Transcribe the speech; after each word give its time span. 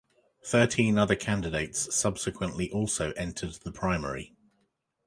Thirteen 0.43 0.97
other 0.97 1.15
candidates 1.15 1.93
subsequently 1.95 2.71
also 2.71 3.11
entered 3.11 3.59
the 3.63 3.71
primary. 3.71 4.33